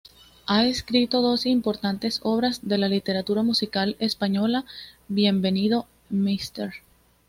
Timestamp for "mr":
6.09-6.73